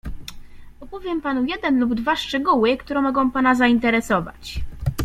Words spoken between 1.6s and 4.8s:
lub dwa szczegóły, które mogą pana zainteresować."